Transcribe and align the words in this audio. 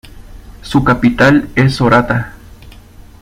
Su 0.63 0.83
capital 0.83 1.49
es 1.53 1.75
Sorata. 1.75 2.33